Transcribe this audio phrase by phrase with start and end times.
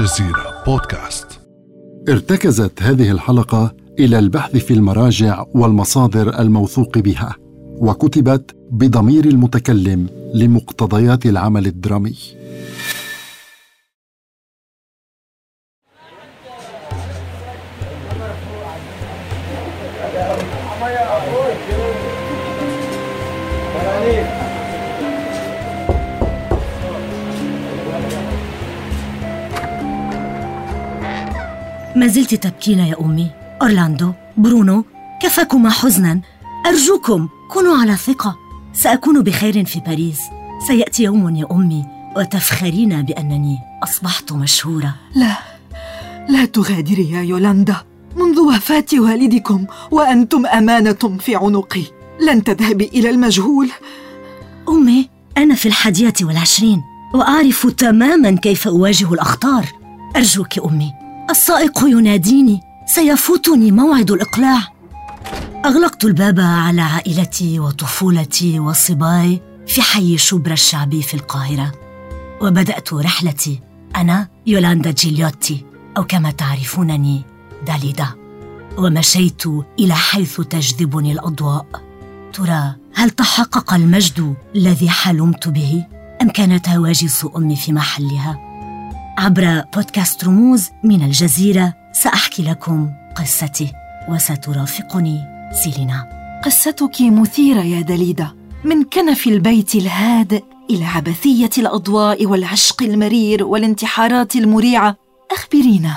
[0.00, 1.26] الجزيرة بودكاست.
[2.08, 7.36] ارتكزت هذه الحلقة إلى البحث في المراجع والمصادر الموثوق بها
[7.80, 12.16] وكتبت بضمير المتكلم لمقتضيات العمل الدرامي.
[32.00, 33.30] ما زلت تبكين يا أمي.
[33.62, 34.84] أورلاندو برونو
[35.22, 36.20] كفاكما حزنا.
[36.66, 38.36] أرجوكم كونوا على ثقة.
[38.72, 40.20] سأكون بخير في باريس.
[40.68, 44.94] سيأتي يوم يا أمي وتفخرين بأنني أصبحت مشهورة.
[45.14, 45.36] لا
[46.28, 47.76] لا تغادري يا يولاندا.
[48.16, 51.84] منذ وفاة والدكم وأنتم أمانة في عنقي.
[52.20, 53.70] لن تذهبي إلى المجهول.
[54.68, 56.82] أمي أنا في الحادية والعشرين
[57.14, 59.64] وأعرف تماما كيف أواجه الأخطار.
[60.16, 60.99] أرجوك أمي
[61.30, 64.62] السائق يناديني سيفوتني موعد الإقلاع.
[65.64, 71.72] أغلقت الباب على عائلتي وطفولتي وصباي في حي شبرا الشعبي في القاهرة.
[72.42, 73.60] وبدأت رحلتي
[73.96, 75.64] أنا يولاندا جيليوتي
[75.96, 77.22] أو كما تعرفونني
[77.66, 78.06] داليدا.
[78.78, 79.42] ومشيت
[79.78, 81.66] إلى حيث تجذبني الأضواء.
[82.32, 85.86] ترى هل تحقق المجد الذي حلمت به؟
[86.22, 88.49] أم كانت هواجس أمي في محلها؟
[89.18, 93.72] عبر بودكاست رموز من الجزيرة سأحكي لكم قصتي
[94.08, 95.20] وسترافقني
[95.52, 96.08] سيلينا.
[96.44, 98.28] قصتك مثيرة يا دليدا
[98.64, 104.96] من كنف البيت الهادئ إلى عبثية الأضواء والعشق المرير والانتحارات المريعة.
[105.32, 105.96] أخبرينا.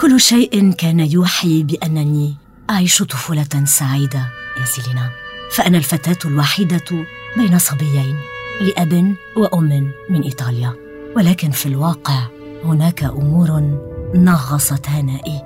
[0.00, 2.41] كل شيء كان يوحي بأنني
[2.72, 4.28] أعيش طفولة سعيدة
[4.60, 5.10] يا سيلينا.
[5.50, 7.04] فأنا الفتاة الوحيدة
[7.36, 8.16] بين صبيين
[8.60, 10.74] لأب وأم من إيطاليا.
[11.16, 12.26] ولكن في الواقع
[12.64, 13.78] هناك أمور
[14.14, 15.42] نغصت هنائي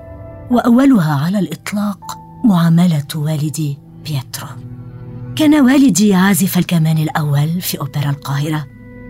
[0.50, 4.48] وأولها على الإطلاق معاملة والدي بيترو.
[5.36, 8.66] كان والدي عازف الكمان الأول في أوبرا القاهرة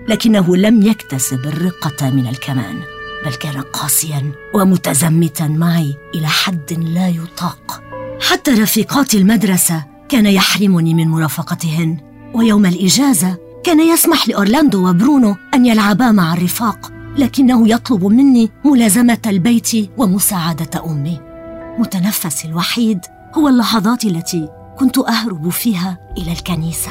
[0.08, 2.80] لكنه لم يكتسب الرقة من الكمان
[3.26, 7.85] بل كان قاسيا ومتزمتا معي إلى حد لا يطاق.
[8.20, 11.96] حتى رفيقات المدرسة كان يحرمني من مرافقتهن
[12.34, 19.90] ويوم الإجازة كان يسمح لأورلاندو وبرونو أن يلعبا مع الرفاق لكنه يطلب مني ملازمة البيت
[19.98, 21.20] ومساعدة أمي.
[21.78, 23.00] متنفسي الوحيد
[23.34, 26.90] هو اللحظات التي كنت أهرب فيها إلى الكنيسة.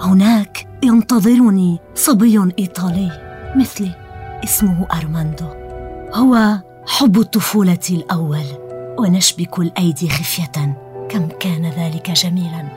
[0.00, 3.10] هناك ينتظرني صبي إيطالي
[3.56, 3.90] مثلي
[4.44, 5.46] اسمه أرماندو.
[6.14, 8.63] هو حب الطفولة الأول.
[8.98, 10.76] ونشبك الأيدي خفية
[11.10, 12.68] كم كان ذلك جميلا.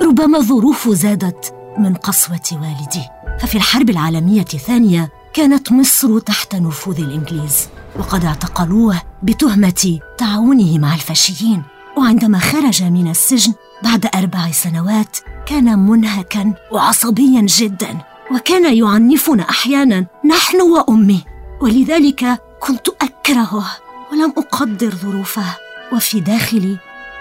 [0.00, 3.02] ربما الظروف زادت من قسوة والدي.
[3.40, 7.68] ففي الحرب العالمية الثانية كانت مصر تحت نفوذ الإنجليز
[7.98, 11.62] وقد اعتقلوه بتهمة تعاونه مع الفاشيين.
[11.98, 13.52] وعندما خرج من السجن
[13.82, 17.98] بعد أربع سنوات كان منهكا وعصبيا جدا
[18.34, 21.24] وكان يعنفنا أحيانا نحن وأمي.
[21.60, 23.66] ولذلك كنت أكرهه.
[24.12, 25.56] ولم أقدر ظروفه
[25.92, 26.76] وفي داخلي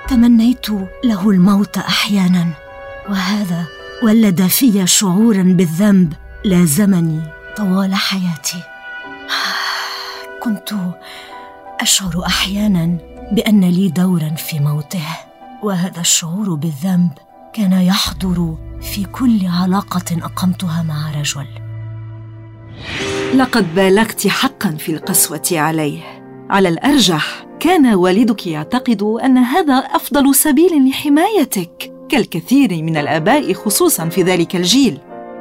[0.08, 0.70] تمنيت
[1.04, 2.48] له الموت أحيانا.
[3.10, 3.66] وهذا
[4.04, 6.14] ولد في شعورا بالذنب
[6.46, 7.22] لازمني
[7.58, 8.64] طوال حياتي.
[10.44, 10.74] كنت
[11.80, 12.98] أشعر أحيانا
[13.32, 15.08] بأن لي دورا في موته.
[15.64, 17.12] وهذا الشعور بالذنب
[17.54, 21.48] كان يحضر في كل علاقة أقمتها مع رجل.
[23.36, 26.21] لقد بالغت حقا في القسوة عليه.
[26.52, 27.46] على الأرجح.
[27.60, 31.94] كان والدك يعتقد أن هذا أفضل سبيل لحمايتك.
[32.10, 34.98] كالكثير من الآباء خصوصا في ذلك الجيل.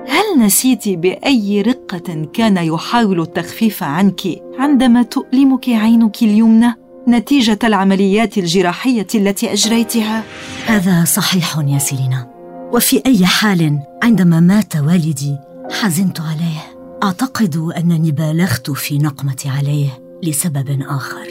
[0.08, 4.20] هل نسيت بأي رقة كان يحاول التخفيف عنك
[4.58, 6.74] عندما تؤلمك عينك اليمنى
[7.08, 10.22] نتيجة العمليات الجراحية التي أجريتها؟
[10.66, 12.30] هذا صحيح يا سيلينا
[12.72, 15.36] وفي أي حال عندما مات والدي
[15.70, 16.80] حزنت عليه.
[17.02, 20.09] أعتقد أنني بالغت في نقمتي عليه.
[20.22, 21.26] لسبب آخر.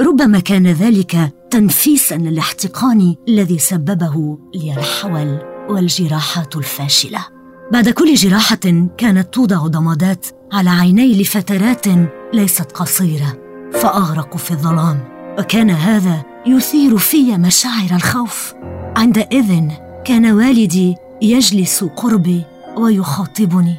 [0.00, 5.38] ربما كان ذلك تنفيسا للاحتقان الذي سببه لي الحول
[5.68, 7.26] والجراحات الفاشلة.
[7.72, 11.86] بعد كل جراحة كانت توضع ضمادات على عيني لفترات
[12.32, 13.38] ليست قصيرة
[13.72, 15.04] فأغرق في الظلام.
[15.38, 18.54] وكان هذا يثير في مشاعر الخوف.
[18.96, 19.68] عندئذ
[20.04, 22.42] كان والدي يجلس قربي
[22.76, 23.76] ويخاطبني.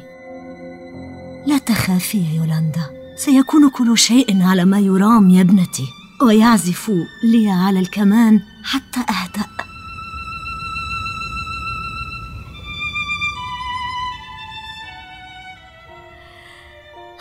[1.46, 2.95] لا تخافي يا يولاندا.
[3.16, 5.86] سيكون كل شيء على ما يرام يا ابنتي
[6.22, 6.92] ويعزف
[7.24, 9.46] لي على الكمان حتى أهدأ.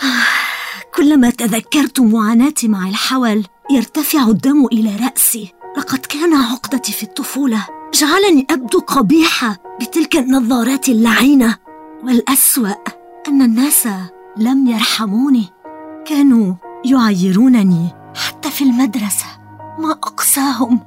[0.96, 5.54] كلما تذكرت معاناتي مع الحول يرتفع الدم إلى رأسي.
[5.78, 7.68] لقد كان عقدتي في الطفولة.
[7.94, 11.58] جعلني أبدو قبيحة بتلك النظارات اللعينة.
[12.04, 12.74] والأسوأ
[13.28, 13.88] أن الناس
[14.38, 15.55] لم يرحموني.
[16.06, 16.56] كانوا
[16.86, 19.26] يعيرونني حتى في المدرسة
[19.80, 20.80] ما اقساهم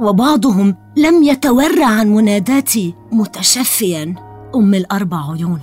[0.00, 4.14] وبعضهم لم يتورع عن مناداتي متشفيا.
[4.54, 5.60] أم الاربع عيون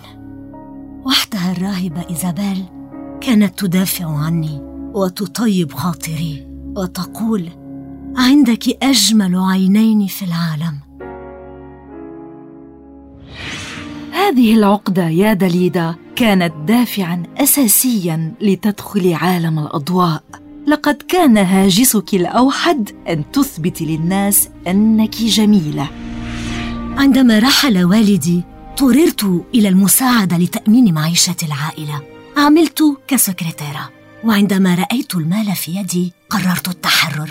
[1.06, 2.66] وحدها الراهبة إيزابيل
[3.22, 4.62] كانت تدافع عني
[4.94, 6.48] وتطيب خاطري
[6.78, 7.50] وتقول
[8.18, 10.80] عندك أجمل عينين في العالم.
[14.24, 20.24] هذه العقدة يا دليدا كانت دافعا اساسيا لتدخل عالم الأضواء.
[20.68, 25.90] لقد كان هاجسك الأوحد أن تثبتي للناس أنك جميلة.
[26.98, 32.02] عندما رحل والدي اضطررت إلى المساعدة لتأمين معيشة العائلة.
[32.38, 33.90] عملت كسكرتيرة
[34.24, 37.30] وعندما رأيت المال في يدي قررت التحرر.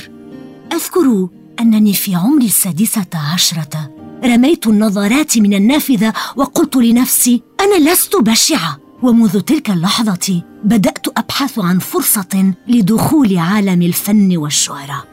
[0.72, 1.28] أذكر
[1.60, 8.78] أنني في عمر السادسة عشرة رميت النظارات من النافذة وقلت لنفسي أنا لست بشعة.
[9.02, 15.04] ومنذ تلك اللحظة بدأت أبحث عن فرصة لدخول عالم الفن والشهرة.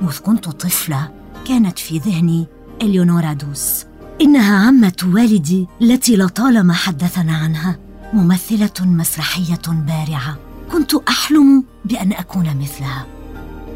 [0.00, 1.10] مذ كنت طفلة
[1.48, 2.46] كانت في ذهني
[2.82, 3.84] إليونورا دوس.
[4.20, 7.78] إنها عمة والدي التي لطالما حدثنا عنها
[8.12, 10.38] ممثلة مسرحية بارعة.
[10.72, 13.06] كنت أحلم بأن أكون مثلها.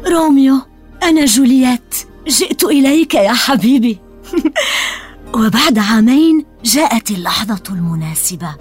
[0.07, 0.59] روميو
[1.03, 1.95] أنا جولييت
[2.27, 3.99] جئت إليك يا حبيبي.
[5.35, 8.55] وبعد عامين جاءت اللحظة المناسبة.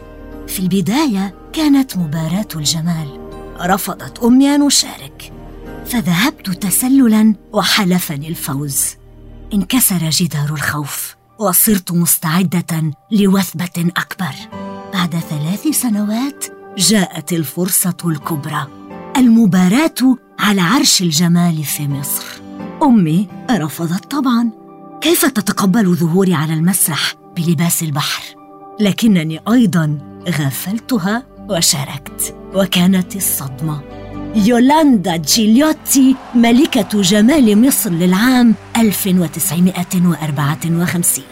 [0.46, 3.20] في البداية كانت مباراة الجمال.
[3.60, 5.32] رفضت أمي أن أشارك.
[5.86, 8.86] فذهبت تسللا وحلفني الفوز.
[9.54, 14.34] انكسر جدار الخوف وصرت مستعدة لوثبة أكبر.
[14.92, 16.44] بعد ثلاث سنوات
[16.78, 18.66] جاءت الفرصة الكبرى.
[19.16, 22.24] المباراة على عرش الجمال في مصر.
[22.82, 24.61] أمي رفضت طبعا.
[25.02, 28.22] كيف تتقبل ظهوري على المسرح بلباس البحر؟
[28.80, 33.80] لكنني أيضا غفلتها وشاركت وكانت الصدمة.
[34.34, 41.24] يولاندا جيليوتي ملكة جمال مصر للعام 1954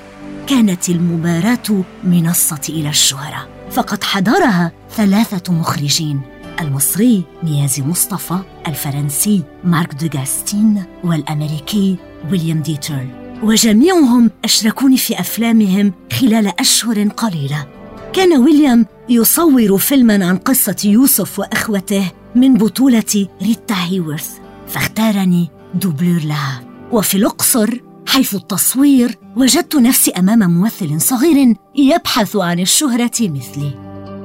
[0.47, 3.49] كانت المباراة منصة إلى الشهرة.
[3.71, 6.21] فقد حضرها ثلاثة مخرجين
[6.61, 11.97] المصري نيازي مصطفى الفرنسي مارك دوغاستين والأمريكي
[12.31, 13.20] ويليام ديترل.
[13.43, 17.67] وجميعهم أشركوني في أفلامهم خلال أشهر قليلة.
[18.13, 24.31] كان ويليام يصور فيلما عن قصة يوسف وأخوته من بطولة ريتا هيورث
[24.69, 26.63] فاختارني دوبلور لها.
[26.93, 33.75] وفي الأقصر حيث التصوير وجدت نفسي أمام ممثل صغير يبحث عن الشهرة مثلي.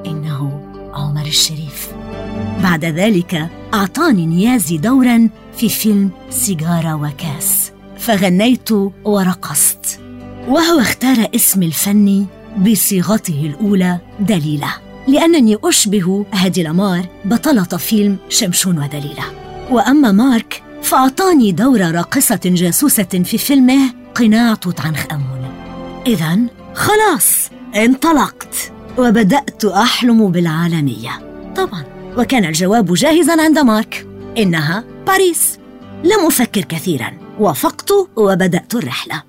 [0.06, 0.62] إنه
[0.94, 1.88] عمر الشريف.
[2.64, 7.75] بعد ذلك أعطاني نيازي دورا في فيلم سيجارة وكاس.
[8.06, 8.70] فغنيت
[9.06, 10.00] ورقصت.
[10.48, 12.26] وهو اختار اسم الفني
[12.58, 14.74] بصيغته الأولى دليلة
[15.08, 19.24] لأنني أشبه هادي لامار بطلة فيلم شمشون ودليلة.
[19.72, 25.52] وأما مارك فأعطاني دور راقصة جاسوسة في فيلمه قناع توت عنخ آمون
[26.08, 26.40] إذا
[26.74, 31.12] خلاص انطلقت وبدأت أحلم بالعالمية.
[31.56, 31.84] طبعا
[32.18, 34.08] وكان الجواب جاهزا عند مارك.
[34.38, 35.60] إنها باريس.
[36.04, 37.25] لم أفكر كثيرا.
[37.40, 39.24] وافقت وبدأت الرحلة.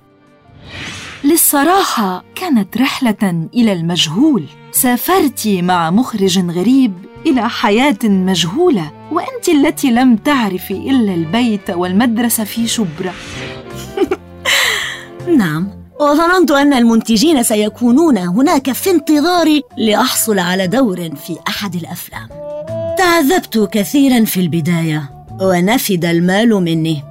[1.23, 4.43] للصراحة كانت رحلة إلى المجهول.
[4.71, 6.93] سافرت مع مخرج غريب
[7.25, 13.13] إلى حياة مجهولة وأنت التي لم تعرفي إلا البيت والمدرسة في شبرا.
[15.37, 15.67] نعم
[15.99, 22.27] وظننت أن المنتجين سيكونون هناك في انتظاري لأحصل على دور في أحد الأفلام.
[22.97, 25.09] تعذبت كثيرا في البداية
[25.41, 27.06] ونفد المال مني.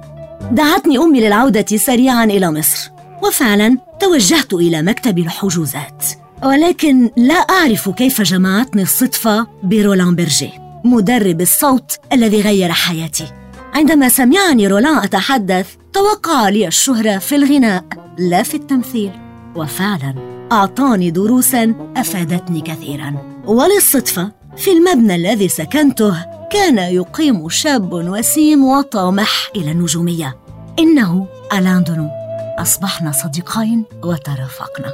[0.51, 2.91] دعتني أمي للعودة سريعا إلى مصر
[3.23, 6.05] وفعلا توجهت إلى مكتب الحجوزات.
[6.43, 10.51] ولكن لا أعرف كيف جمعتني الصدفة برولان بيرجي
[10.83, 13.25] مدرب الصوت الذي غير حياتي.
[13.73, 17.83] عندما سمعني رولان أتحدث توقع لي الشهرة في الغناء
[18.17, 19.11] لا في التمثيل.
[19.55, 20.15] وفعلا
[20.51, 23.15] أعطاني دروسا أفادتني كثيرا.
[23.45, 30.37] وللصدفة في المبنى الذي سكنته كان يقيم شاب وسيم وطامح إلى النجومية.
[30.79, 32.09] إنه ألان دونو.
[32.59, 34.91] أصبحنا صديقين وترافقنا.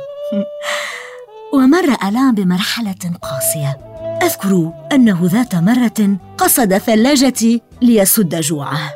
[1.53, 3.77] ومر ألان بمرحلة قاسية.
[4.23, 8.91] أذكر أنه ذات مرة قصد ثلاجتي ليسد جوعه.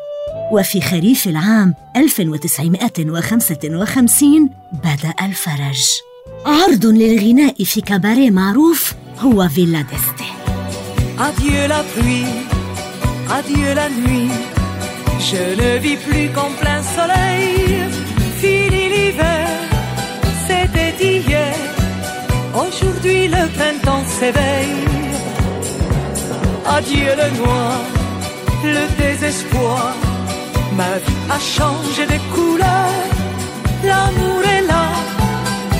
[0.52, 5.84] وفي خريف العام 1955 بدأ الفرج.
[6.46, 10.17] عرض للغناء في كباريه معروف هو فيلا ديستي
[11.20, 12.28] Adieu la pluie,
[13.28, 14.30] adieu la nuit.
[15.20, 17.84] Je ne vis plus qu'en plein soleil.
[18.40, 19.48] Fini l'hiver,
[20.48, 21.56] c'était hier.
[22.54, 24.86] Aujourd'hui le printemps s'éveille.
[26.78, 27.80] Adieu le noir,
[28.64, 29.96] le désespoir.
[30.76, 32.94] Ma vie a changé de couleur.
[33.84, 34.86] L'amour est là,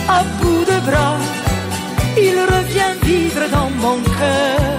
[0.10, 1.18] à bout de bras.
[2.18, 4.78] Il revient vivre dans mon cœur.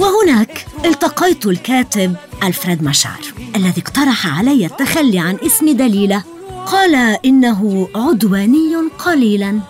[0.00, 3.20] وهناك التقيت الكاتب ألفريد مشعر
[3.56, 6.24] الذي اقترح علي التخلي عن اسم دليلة.
[6.66, 6.94] قال
[7.26, 9.60] إنه عدواني قليلا.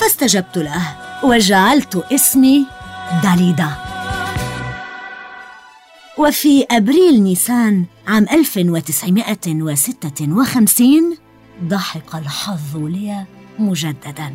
[0.00, 2.66] فاستجبت له وجعلت اسمي
[3.22, 3.68] داليدا
[6.18, 11.16] وفي أبريل نيسان عام 1956
[11.64, 13.24] ضحك الحظ لي
[13.58, 14.34] مجددا.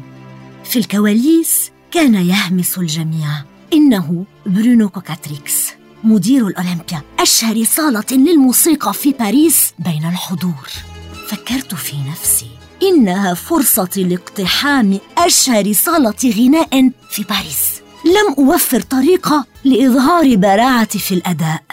[0.63, 3.52] في الكواليس كان يهمس الجميع.
[3.73, 5.67] إنه برونو كوكاتريكس
[6.03, 10.69] مدير الأولمبيا أشهر صالة للموسيقى في باريس بين الحضور.
[11.27, 12.47] فكرت في نفسي
[12.83, 17.81] إنها فرصتي لاقتحام أشهر صالة غناء في باريس.
[18.05, 21.63] لم أوفر طريقة لإظهار براعتي في الأداء.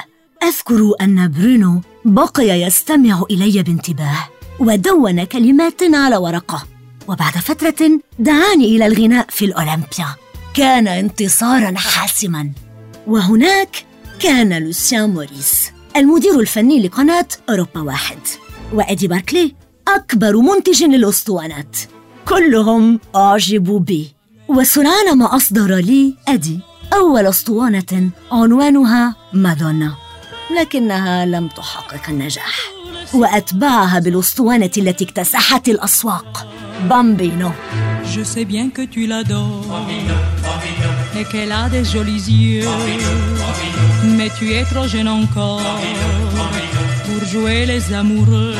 [0.42, 4.28] أذكر أن برونو بقي يستمع إلي بانتباه
[4.61, 6.66] ودون كلمات على ورقة.
[7.09, 10.16] وبعد فترة دعاني إلى الغناء في الأولمبيا.
[10.54, 12.50] كان انتصارا حاسما.
[13.07, 13.85] وهناك
[14.21, 18.19] كان لوسيان موريس المدير الفني لقناة أوروبا واحد.
[18.73, 19.54] وإدي باركلي
[19.88, 21.76] أكبر منتج للأسطوانات.
[22.28, 24.14] كلهم أعجبوا بي.
[24.49, 26.61] وسرعان ما أصدر لي أدي
[26.92, 29.95] أول أسطوانة عنوانها مادونا.
[30.61, 32.59] لكنها لم تحقق النجاح.
[33.14, 36.47] وأتبعها بالأسطوانة التي اكتسحت الأسواق.
[36.88, 37.50] بامبينو.
[38.14, 39.66] Je sais bien que tu l'adores.
[41.17, 42.69] Et qu'elle a des jolis yeux,
[44.05, 45.61] mais tu es trop jeune encore
[47.07, 48.55] pour jouer les amoureux.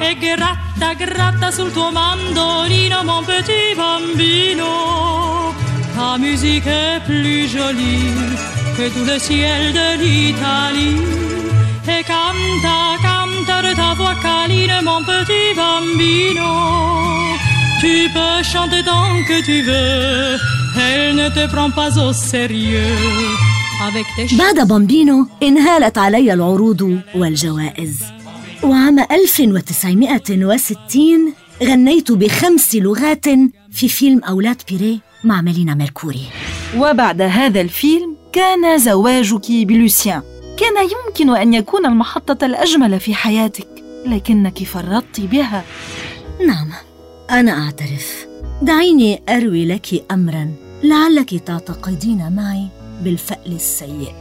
[0.00, 4.72] E gratta, gratta sul tuo mandolino, mon petit bambino.
[5.94, 8.12] Ta musique est plus jolie
[8.76, 11.00] que tout le ciel de l'Italie.
[11.86, 16.50] Et canta, canta de ta voix câline, mon petit bambino.
[17.80, 20.38] Tu peux chanter tant que tu veux,
[20.76, 22.96] elle ne te prend pas au sérieux.
[23.88, 28.02] Avec tes بعد بامبينو انهالت علي العروض والجوائز.
[28.62, 33.24] وعام 1960 غنيت بخمس لغات
[33.72, 36.22] في فيلم أولاد بيري مع ميلينا ميركوري.
[36.76, 40.22] وبعد هذا الفيلم كان زواجك بلوسيان.
[40.56, 43.68] كان يمكن أن يكون المحطة الأجمل في حياتك
[44.06, 45.64] لكنك فرطت بها.
[46.46, 46.68] نعم
[47.30, 48.26] أنا أعترف.
[48.62, 50.63] دعيني أروي لك أمرا.
[50.82, 52.68] لعلك تعتقدين معي
[53.02, 54.14] بالفأل السيء.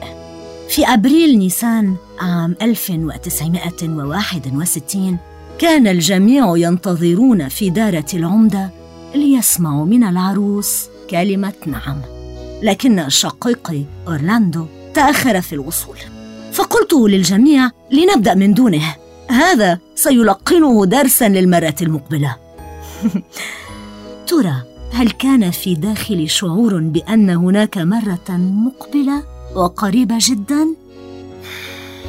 [0.69, 5.17] في أبريل نيسان عام 1961
[5.59, 8.69] كان الجميع ينتظرون في دارة العمدة
[9.15, 12.01] ليسمعوا من العروس كلمة نعم.
[12.61, 15.97] لكن شقيقي أورلاندو تأخر في الوصول.
[16.51, 18.95] فقلت للجميع لنبدأ من دونه.
[19.29, 22.35] هذا سيلقنه درسا للمرة المقبلة.
[24.27, 29.23] ترى هل كان في داخلي شعور بأن هناك مرة مقبلة
[29.55, 30.67] وقريبة جدا؟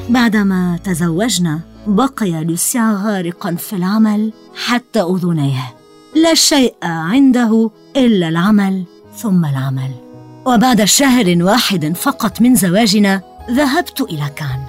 [0.08, 5.74] بعدما تزوجنا بقي لوسيان غارقا في العمل حتى أذنيه.
[6.16, 8.84] لا شيء عنده إلا العمل
[9.16, 9.90] ثم العمل.
[10.46, 14.60] وبعد شهر واحد فقط من زواجنا ذهبت إلى كان.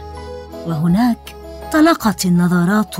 [0.67, 1.35] وهناك
[1.71, 2.95] تلاقت النظرات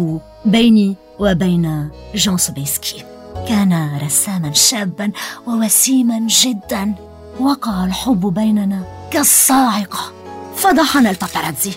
[0.46, 3.15] بيني وبين جون سوبيسكي
[3.48, 5.12] كان رساما شابا
[5.48, 6.96] ووسيما جدا.
[7.40, 10.14] وقع الحب بيننا كالصاعقة.
[10.56, 11.72] فضحنا الباباراتزي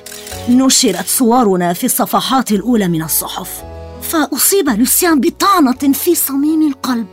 [0.49, 3.63] نشرت صورنا في الصفحات الأولى من الصحف.
[4.03, 7.07] فأصيب لوسيان بطعنه في صميم القلب.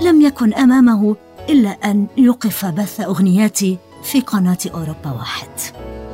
[0.00, 1.16] لم يكن أمامه
[1.48, 5.48] إلا أن يوقف بث اغنياتي في قناة أوروبا واحد.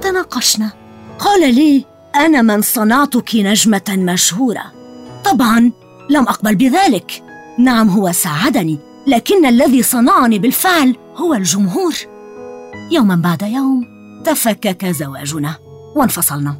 [0.02, 0.70] تناقشنا.
[1.18, 4.73] قال لي أنا من صنعتك نجمة مشهورة.
[5.25, 5.73] طبعا
[6.11, 7.27] لم أقبل بذلك.
[7.59, 11.95] نعم هو ساعدني لكن الذي صنعني بالفعل هو الجمهور.
[12.91, 13.85] يوما بعد يوم
[14.25, 15.55] تفكك زواجنا
[15.97, 16.57] وانفصلنا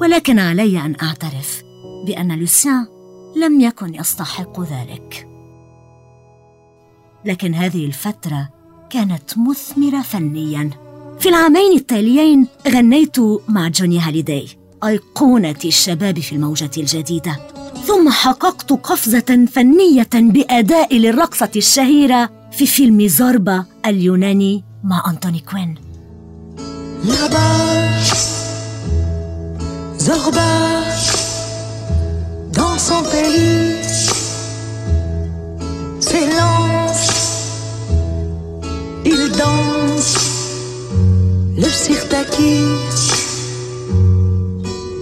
[0.00, 1.62] ولكن علي أن أعترف
[2.06, 2.86] بأن لوسيان
[3.36, 5.28] لم يكن يستحق ذلك.
[7.24, 8.48] لكن هذه الفترة
[8.90, 10.70] كانت مثمرة فنيا.
[11.20, 13.16] في العامين التاليين غنيت
[13.48, 14.48] مع جوني هاليداي
[14.84, 17.55] أيقونة الشباب في الموجة الجديدة.
[17.84, 25.74] ثم حققت قفزة فنية بأداء للرقصة الشهيرة في فيلم زوربا اليوناني مع أنتوني كوين
[27.06, 27.36] le.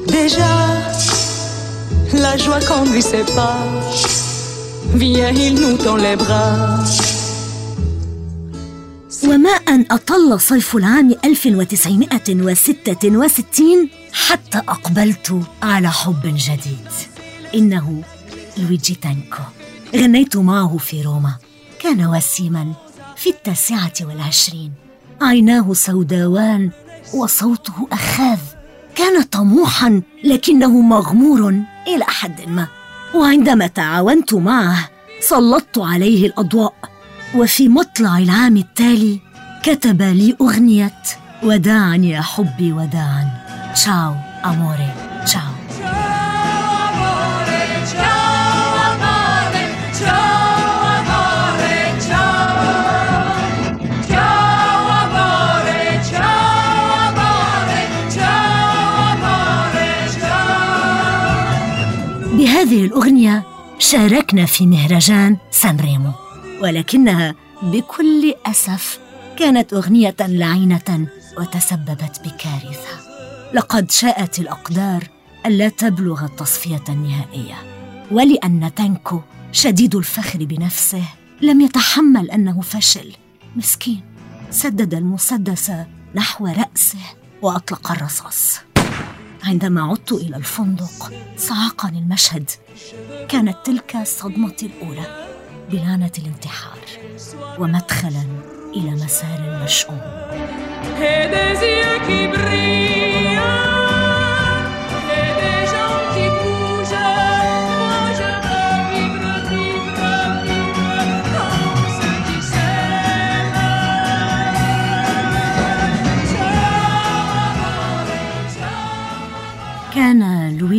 [0.07, 0.94] Déjà,
[2.19, 3.59] la joie conduit ses pas,
[4.95, 6.81] viens, il nous tend les bras.
[9.29, 16.89] وما أن أطل صيف العام 1966 حتى أقبلت على حب جديد.
[17.55, 18.03] إنه
[18.59, 19.43] لويجي تانكو.
[19.97, 21.35] غنيت معه في روما.
[21.79, 22.73] كان وسيما
[23.17, 24.73] في التاسعة والعشرين.
[25.23, 26.71] عيناه سوداوان
[27.15, 28.39] وصوته أخاذ.
[28.95, 31.55] كان طموحا لكنه مغمور.
[31.87, 32.67] إلى حد ما.
[33.15, 34.89] وعندما تعاونت معه
[35.21, 36.75] سلطت عليه الأضواء.
[37.35, 39.21] وفي مطلع العام التالي
[39.63, 41.03] كتب لي أغنية
[41.43, 43.29] وداعا يا حبي وداعا
[43.75, 44.15] تشاو
[44.45, 44.93] أموري.
[45.25, 45.54] تشاو.
[62.75, 63.43] بهذه الأغنية
[63.79, 66.13] شاركنا في مهرجان سان ريمو
[66.61, 68.99] ولكنها بكل أسف
[69.37, 71.07] كانت أغنية لعينة
[71.39, 72.99] وتسببت بكارثة.
[73.53, 75.09] لقد شاءت الأقدار
[75.47, 77.55] ألا تبلغ التصفية النهائية
[78.11, 79.21] ولأن تانكو
[79.53, 81.05] شديد الفخر بنفسه
[81.43, 83.13] لم يتحمل أنه فشل
[83.57, 84.01] مسكين
[84.51, 85.73] سدد المسدس
[86.15, 86.99] نحو رأسه
[87.43, 88.61] وأطلق الرصاص.
[89.45, 92.51] عندما عدت إلى الفندق صعقني المشهد
[93.29, 95.27] كانت تلك الصدمة الأولى
[95.71, 96.79] بلعنة الانتحار
[97.59, 98.25] ومدخلا
[98.77, 100.01] إلى مسار مشؤوم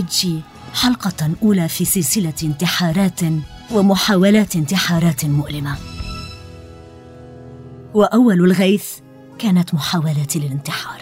[0.05, 0.41] لويجي
[0.73, 3.19] حلقة أولى في سلسلة انتحارات
[3.71, 5.75] ومحاولات انتحارات مؤلمة.
[7.93, 8.85] وأول الغيث
[9.39, 11.01] كانت محاولتي للانتحار.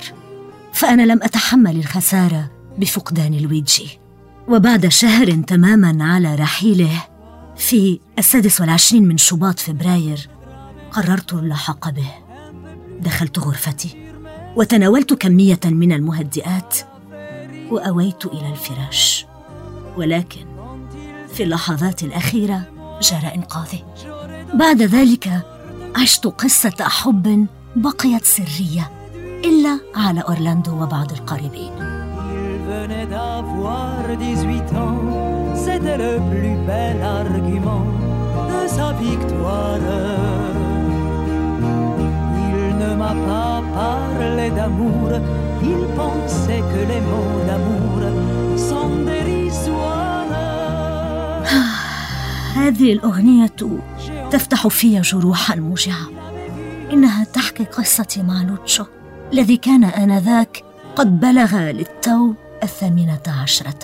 [0.73, 3.99] فأنا لم أتحمل الخسارة بفقدان لويجي.
[4.47, 7.03] وبعد شهر تماما على رحيله
[7.57, 10.29] في السادس والعشرين من شباط فبراير
[10.91, 12.11] قررت اللحاق به.
[12.99, 14.13] دخلت غرفتي
[14.55, 16.92] وتناولت كمية من المهدئات
[17.71, 19.25] وأويت إلى الفراش.
[19.97, 20.45] ولكن
[21.33, 22.61] في اللحظات الأخيرة
[23.01, 23.83] جرى إنقاذي
[24.53, 25.29] بعد ذلك
[25.95, 28.91] عشت قصة حب بقيت سرية
[29.45, 37.85] إلا على أورلاندو وبعض القريبين Il venait d'avoir 18 ans, c'était le plus bel argument
[38.49, 40.62] de sa victoire.
[42.83, 45.09] Ne m'a pas parlé d'amour,
[45.71, 48.01] il pensait que les mots d'amour
[48.69, 50.33] sont dérisoires.
[52.55, 53.55] هذه الأغنية
[54.31, 56.07] تفتح في جروحا موجعة
[56.93, 58.85] إنها تحكي قصتي مع لوتشو
[59.33, 60.63] الذي كان آنذاك
[60.95, 63.79] قد بلغ للتو الثامنة عشرة.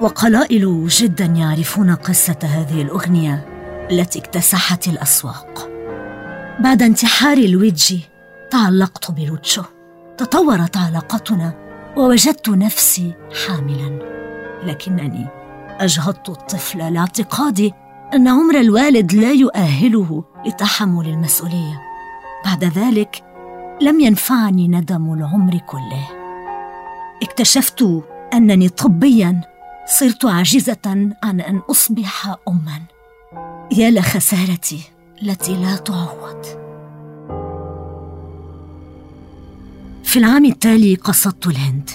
[0.00, 3.46] وقلائل جدا يعرفون قصة هذه الأغنية
[3.90, 5.68] التي اكتسحت الأسواق.
[6.60, 8.11] بعد انتحار لويجي
[8.52, 9.62] تعلقت بلوتشو.
[10.18, 11.54] تطورت علاقتنا
[11.96, 13.14] ووجدت نفسي
[13.46, 13.98] حاملا.
[14.64, 15.28] لكنني
[15.80, 17.72] أجهضت الطفل لاعتقادي
[18.14, 21.80] أن عمر الوالد لا يؤهله لتحمل المسؤولية.
[22.44, 23.24] بعد ذلك
[23.82, 26.08] لم ينفعني ندم العمر كله.
[27.22, 28.02] اكتشفت
[28.34, 29.40] أنني طبيا
[29.86, 32.82] صرت عاجزة عن أن أصبح أما.
[33.76, 34.80] يا لخسارتي
[35.22, 36.71] التي لا تعوض.
[40.04, 41.90] في العام التالي قصدت الهند.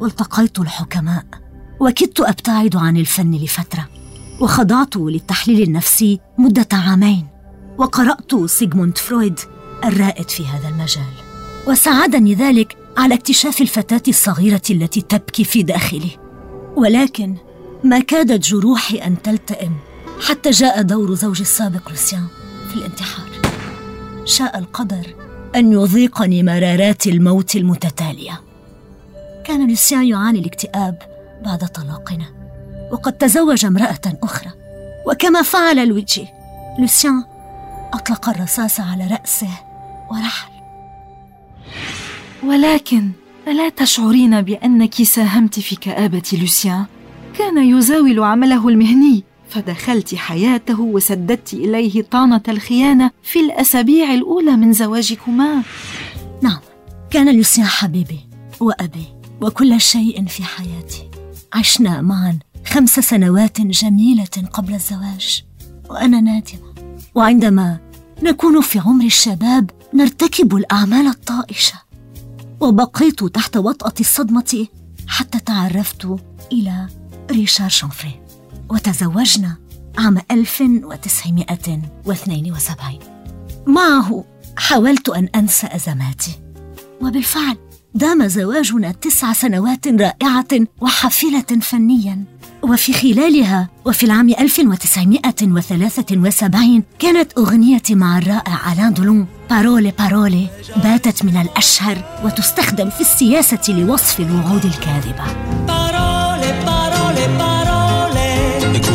[0.00, 1.24] والتقيت الحكماء.
[1.80, 3.88] وكدت أبتعد عن الفن لفترة.
[4.40, 7.26] وخضعت للتحليل النفسي مدة عامين.
[7.78, 9.40] وقرأت سيغموند فرويد
[9.84, 11.12] الرائد في هذا المجال.
[11.66, 16.18] وساعدني ذلك على اكتشاف الفتاة الصغيرة التي تبكي في داخلي.
[16.76, 17.36] ولكن
[17.84, 19.72] ما كادت جروحي أن تلتئم
[20.28, 22.26] حتى جاء دور زوجي السابق لوسيان
[22.68, 23.28] في الانتحار.
[24.24, 25.14] شاء القدر
[25.54, 28.40] أن يذيقني مرارات الموت المتتالية.
[29.44, 30.98] كان لوسيان يعاني الاكتئاب
[31.44, 32.26] بعد طلاقنا
[32.92, 34.50] وقد تزوج امرأة أخرى.
[35.06, 36.26] وكما فعل لويجي
[36.78, 37.24] لوسيان
[37.92, 39.48] أطلق الرصاص على رأسه
[40.10, 40.52] ورحل.
[42.44, 43.10] ولكن
[43.48, 46.84] ألا تشعرين بانك ساهمت في كابه لوسيان
[47.38, 49.24] كان يزاول عمله المهني.
[49.54, 55.62] فدخلت حياته وسددت إليه طعنه الخيانة في الأسابيع الأولى من زواجكما.
[56.42, 56.60] نعم
[57.10, 58.20] كان لوسيان حبيبي
[58.60, 59.06] وأبي
[59.40, 61.10] وكل شيء في حياتي.
[61.52, 65.44] عشنا معا خمس سنوات جميلة قبل الزواج
[65.90, 66.74] وأنا نادمة.
[67.14, 67.78] وعندما
[68.22, 71.78] نكون في عمر الشباب نرتكب الأعمال الطائشة.
[72.60, 74.66] وبقيت تحت وطأة الصدمة
[75.06, 76.16] حتى تعرفت
[76.52, 76.88] إلى
[77.30, 78.23] ريشار شانفري.
[78.70, 79.56] وتزوجنا
[79.98, 81.82] عام 1972
[83.66, 84.24] معه
[84.56, 86.30] حاولت أن أنسى أزماتي
[87.00, 87.56] وبالفعل
[87.94, 90.46] دام زواجنا تسع سنوات رائعة
[90.80, 92.24] وحافلة فنيا.
[92.62, 101.36] وفي خلالها وفي العام 1973 كانت أغنيتي مع الرائع ألان دولون بارولي بارولي باتت من
[101.36, 105.24] الأشهر وتستخدم في السياسة لوصف الوعود الكاذبة.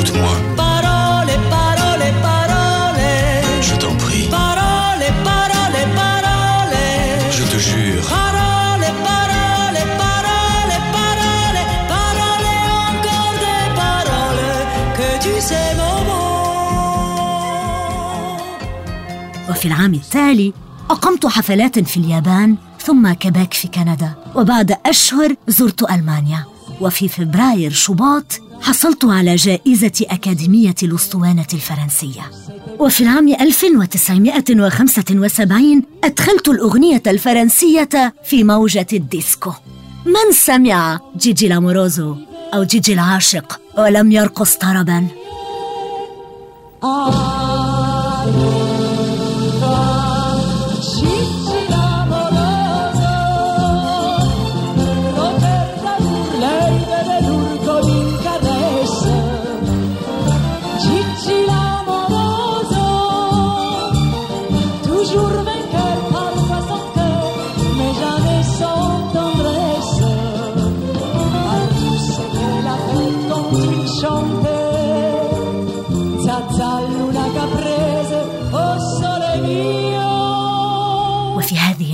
[0.01, 0.33] Écoute-moi.
[0.55, 3.03] Parole, parole, parole.
[3.67, 4.27] Je t'en prie.
[4.39, 6.77] Parole, parole, parole.
[7.37, 8.03] Je te jure.
[8.17, 11.59] Parole, parole, parole, parole.
[11.95, 12.49] Parole,
[12.89, 14.47] encore des paroles
[14.97, 16.29] que tu sais mon mot.
[19.49, 20.53] وفي العام التالي
[20.89, 26.45] أقمت حفلات في اليابان ثم كيبيك في كندا وبعد أشهر زرت ألمانيا
[26.81, 32.21] وفي فبراير شباط حصلت على جائزة أكاديمية الأسطوانة الفرنسية.
[32.79, 39.51] وفي العام 1975 أدخلت الأغنية الفرنسية في موجة الديسكو.
[40.05, 42.15] من سمع جيجي لاموروزو
[42.53, 45.07] أو جيجي العاشق ولم يرقص طرباً؟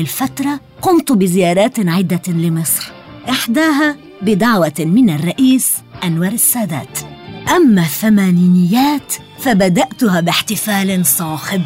[0.06, 2.91] الفترة قمت بزيارات عدة لمصر.
[3.30, 7.00] إحداها بدعوة من الرئيس أنور السادات.
[7.56, 11.62] أما الثمانينيات فبدأتها باحتفال صاخب.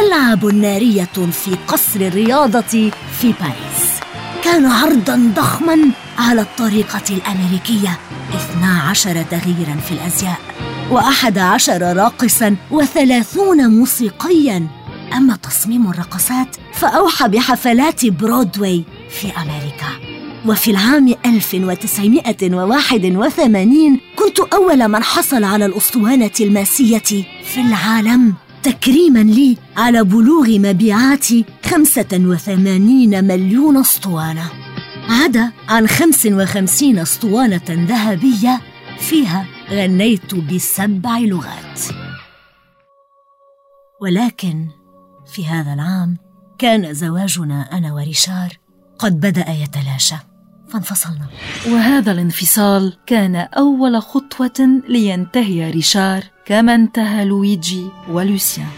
[0.00, 2.90] ألعاب نارية في قصر الرياضة
[3.20, 3.90] في باريس.
[4.44, 5.78] كان عرضا ضخما
[6.18, 7.98] على الطريقة الأمريكية.
[8.34, 10.38] 12 تغييرا في الأزياء.
[10.90, 14.66] وأحد عشر راقصا وثلاثون موسيقيا.
[15.16, 19.88] أما تصميم الرقصات فأوحى بحفلات برودواي في أمريكا.
[20.46, 28.34] وفي العام 1981 كنت أول من حصل على الأسطوانة الماسية في العالم.
[28.62, 31.26] تكريما لي على بلوغ مبيعات
[31.64, 34.50] 85 مليون أسطوانة.
[35.08, 38.60] عدا عن 55 أسطوانة ذهبية
[38.98, 41.80] فيها غنيت بسبع لغات.
[44.00, 44.66] ولكن
[45.32, 46.31] في هذا العام
[46.62, 48.58] كان زواجنا أنا وريشار
[48.98, 50.14] قد بدأ يتلاشى.
[50.68, 51.26] فانفصلنا.
[51.66, 58.68] وهذا الانفصال كان أول خطوة لينتهي ريشار كما انتهى لويجي ولوسيان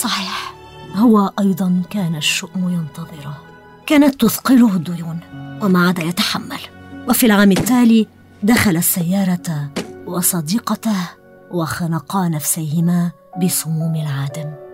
[0.00, 0.54] صحيح.
[0.94, 3.42] هو أيضا كان الشؤم ينتظره.
[3.86, 5.20] كانت تثقله الديون
[5.62, 6.60] وما عاد يتحمل.
[7.08, 8.06] وفي العام التالي
[8.42, 9.70] دخل السيارة
[10.06, 11.10] وصديقته
[11.50, 13.10] وخنقا نفسيهما
[13.42, 14.65] بسموم العدم.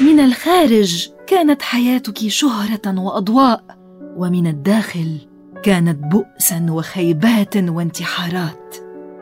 [0.00, 3.64] من الخارج كانت حياتك شهرة وأضواء
[4.16, 5.18] ومن الداخل
[5.62, 8.76] كانت بؤسا وخيبات وانتحارات.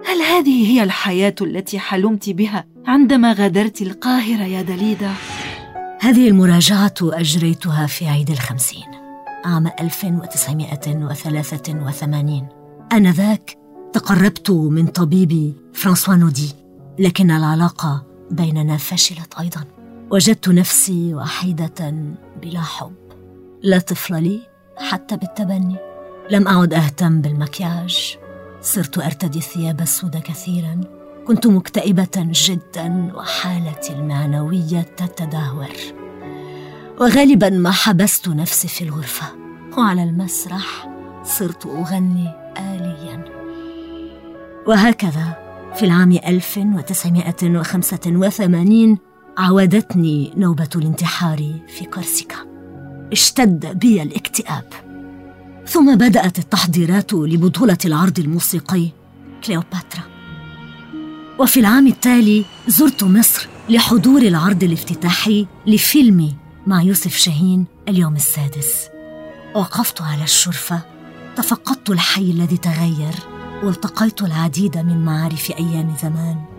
[0.07, 5.12] هل هذه هي الحياة التي حلمت بها عندما غادرت القاهرة يا دليدا؟
[6.00, 8.87] هذه المراجعة أجريتها في عيد الخمسين
[9.44, 12.48] عام 1983
[12.92, 13.59] آنذاك
[13.92, 16.53] تقربت من طبيبي فرانسوا نودي
[16.98, 19.64] لكن العلاقة بيننا فشلت أيضا.
[20.11, 21.94] وجدت نفسي وحيدة
[22.42, 22.92] بلا حب.
[23.62, 24.40] لا طفل لي
[24.79, 25.77] حتى بالتبني.
[26.31, 28.18] لم أعد أهتم بالمكياج.
[28.61, 30.81] صرت أرتدي الثياب السوداء كثيرا.
[31.27, 35.70] كنت مكتئبة جدا وحالتي المعنوية تتدهور.
[37.01, 39.27] وغالبا ما حبست نفسي في الغرفة.
[39.79, 40.88] وعلى المسرح
[41.25, 43.25] صرت أغني آليا.
[44.66, 45.37] وهكذا
[45.75, 52.36] في العام 1985 عودتني نوبة الانتحار في كورسيكا
[53.12, 54.64] اشتد بي الاكتئاب.
[55.66, 58.88] ثم بدأت التحضيرات لبطولة العرض الموسيقي
[59.44, 60.02] كليوباترا.
[61.38, 68.88] وفي العام التالي زرت مصر لحضور العرض الافتتاحي لفيلمي مع يوسف شاهين اليوم السادس.
[69.54, 70.82] وقفت على الشرفة
[71.36, 73.14] تفقدت الحي الذي تغير
[73.62, 76.49] والتقيت العديد من معارف أيام زمان.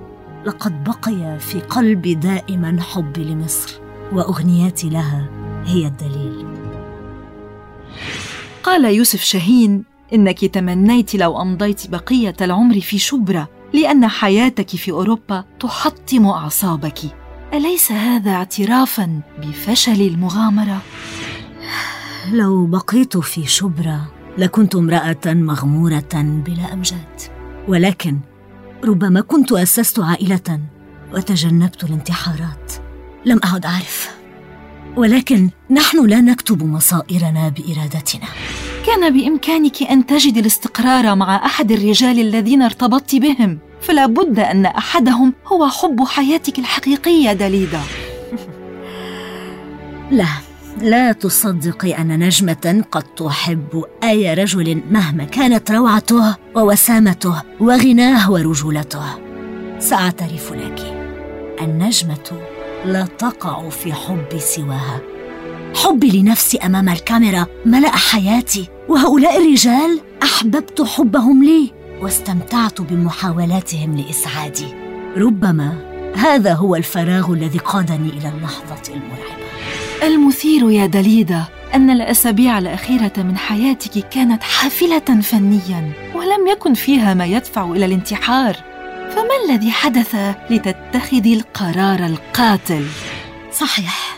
[0.45, 3.80] لقد بقي في قلبي دائما حبي لمصر
[4.12, 5.30] وأغنياتي لها
[5.65, 6.45] هي الدليل.
[8.63, 15.43] قال يوسف شاهين إنك تمنيت لو أمضيت بقية العمر في شبرا لأن حياتك في أوروبا
[15.60, 16.99] تحطم أعصابك.
[17.54, 20.82] أليس هذا اعترافا بفشل المغامرة؟
[22.32, 24.01] لو بقيت في شبرا
[24.38, 26.12] لكنت امرأة مغمورة
[26.45, 27.21] بلا أمجاد.
[27.67, 28.19] ولكن
[28.84, 30.60] ربما كنت أسست عائلة
[31.13, 32.74] وتجنبت الانتحارات.
[33.26, 34.15] لم أعد أعرف.
[34.98, 38.28] ولكن نحن لا نكتب مصائرنا بإرادتنا.
[38.86, 43.60] كان بإمكانك أن تجد الاستقرار مع أحد الرجال الذين ارتبطت بهم.
[43.82, 47.82] فلا بد أن أحدهم هو حب حياتك الحقيقية دليدا
[50.12, 50.51] لا.
[50.79, 59.05] لا تصدقي أن نجمة قد تحب أي رجل مهما كانت روعته ووسامته وغناه ورجولته.
[59.79, 60.79] سأعترف لك.
[61.62, 62.41] النجمة
[62.86, 65.01] لا تقع في حبي سواها.
[65.75, 74.67] حبي لنفسي أمام الكاميرا ملأ حياتي وهؤلاء الرجال أحببت حبهم لي واستمتعت بمحاولاتهم لإسعادي.
[75.17, 79.41] ربما هذا هو الفراغ الذي قادني إلى اللحظة المرعبة.
[80.04, 81.44] المثير يا دليدا
[81.76, 88.54] أن الأسابيع الأخيرة من حياتك كانت حافلة فنيا ولم يكن فيها ما يدفع إلى الانتحار.
[89.12, 90.16] فما الذي حدث
[90.50, 92.86] لتتخذي القرار القاتل؟
[93.54, 94.18] صحيح.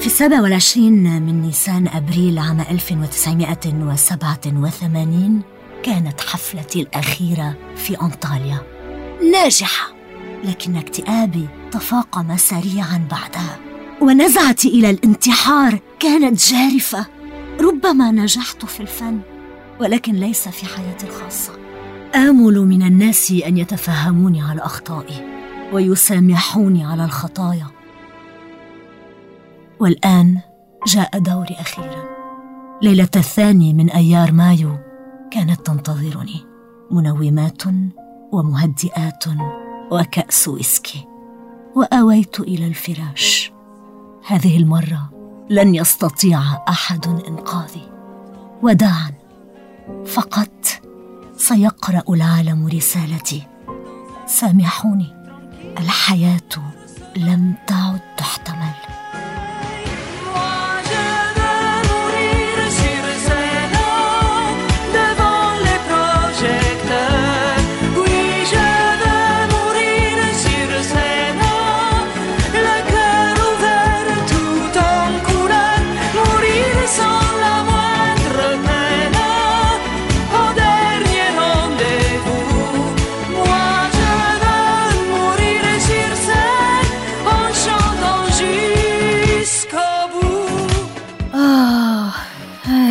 [0.00, 5.42] في 27 من نيسان أبريل عام 1987
[5.82, 8.58] كانت حفلتي الأخيرة في أنطاليا.
[9.32, 9.92] ناجحة
[10.44, 13.65] لكن اكتئابي تفاقم سريعا بعدها.
[14.00, 17.06] ونزعتي إلى الانتحار كانت جارفة.
[17.60, 19.20] ربما نجحت في الفن
[19.80, 21.52] ولكن ليس في حياتي الخاصة.
[22.14, 25.36] آمل من الناس أن يتفهموني على أخطائي
[25.72, 27.66] ويسامحوني على الخطايا.
[29.80, 30.40] والآن
[30.86, 32.04] جاء دوري أخيرا.
[32.82, 34.78] ليلة الثاني من أيار مايو
[35.30, 36.46] كانت تنتظرني.
[36.90, 37.62] منومات
[38.32, 39.24] ومهدئات
[39.90, 41.04] وكأس ويسكي.
[41.74, 43.55] وأويت إلى الفراش.
[44.28, 45.10] هذه المرة
[45.50, 47.90] لن يستطيع أحد إنقاذي.
[48.62, 49.12] وداعا.
[50.06, 50.82] فقط
[51.36, 53.42] سيقرأ العالم رسالتي.
[54.26, 55.14] سامحوني.
[55.78, 56.72] الحياة
[57.16, 58.85] لم تعد تحتمل.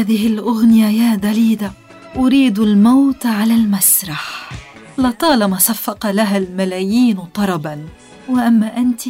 [0.05, 1.71] هذه الأغنية يا دليدا
[2.15, 4.49] أريد الموت على المسرح.
[4.97, 7.85] لطالما صفق لها الملايين طربا.
[8.29, 9.01] وأما أنت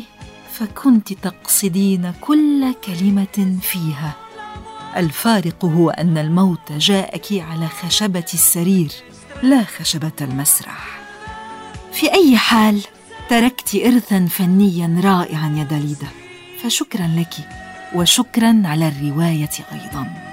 [0.54, 4.14] فكنت تقصدين كل كلمة فيها.
[4.98, 8.92] الفارق هو أن الموت جاءك على خشبة السرير
[9.44, 11.00] لا خشبة المسرح.
[11.94, 12.82] في أي حال
[13.30, 16.08] تركت إرثا فنيا رائعا يا دليدا
[16.64, 17.34] فشكرا لك
[17.96, 20.25] وشكرا على الرواية أيضاً.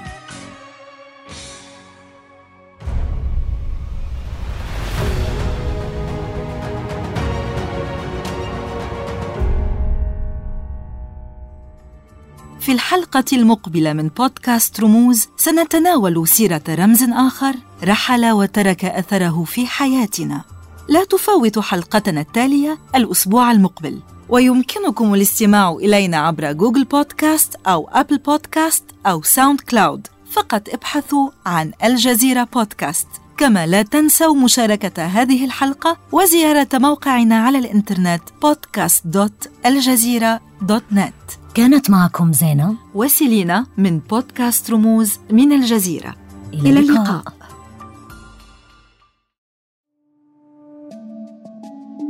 [12.62, 20.44] في الحلقة المقبلة من بودكاست رموز سنتناول سيرة رمز آخر رحل وترك أثره في حياتنا.
[20.88, 24.00] لا تفوتوا حلقتنا التالية الأسبوع المقبل.
[24.28, 32.48] ويمكنكم الاستماع إلينا عبر Google Podcast أو Apple Podcast أو SoundCloud فقط ابحثوا عن الجزيرة
[32.54, 42.74] بودكاست كما لا تنسوا مشاركة هذه الحلقة وزيارة موقعنا على الإنترنت podcast.aljazeera.net كانت معكم زينة
[42.94, 46.14] وسيلينا من بودكاست رموز من الجزيرة.
[46.54, 47.22] إلى, إلى اللقاء.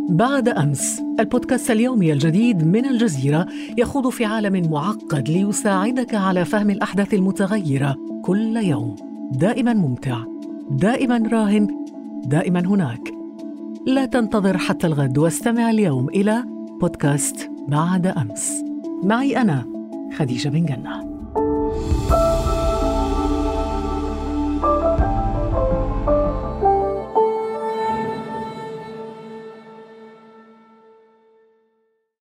[0.08, 3.46] بعد أمس البودكاست اليومي الجديد من الجزيرة
[3.78, 8.96] يخوض في عالم معقد ليساعدك على فهم الأحداث المتغيرة كل يوم.
[9.32, 10.31] دائما ممتع.
[10.70, 11.84] دائما راهن
[12.24, 13.12] دائما هناك.
[13.86, 16.44] لا تنتظر حتى الغد واستمع اليوم إلى
[16.80, 18.64] بودكاست بعد أمس.
[19.02, 19.64] معي أنا
[20.16, 21.11] خديجة بن جنة.